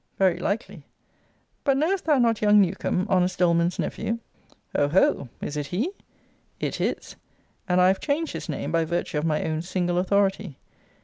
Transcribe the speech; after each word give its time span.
Very 0.17 0.39
likely. 0.39 0.83
But 1.63 1.77
knowest 1.77 2.05
thou 2.05 2.17
not 2.17 2.41
young 2.41 2.59
Newcomb, 2.59 3.05
honest 3.07 3.37
Doleman's 3.37 3.77
newphew? 3.77 4.17
O 4.73 4.87
ho! 4.87 5.29
Is 5.41 5.55
it 5.55 5.67
he? 5.67 5.91
It 6.59 6.81
is. 6.81 7.17
And 7.69 7.79
I 7.79 7.89
have 7.89 7.99
changed 7.99 8.33
his 8.33 8.49
name 8.49 8.71
by 8.71 8.83
virtue 8.83 9.19
of 9.19 9.25
my 9.25 9.43
own 9.43 9.61
single 9.61 9.99
authority. 9.99 10.57